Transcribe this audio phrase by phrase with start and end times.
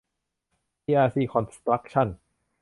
[0.81, 2.07] ทีอาร์ซี คอนสตรัคชั่น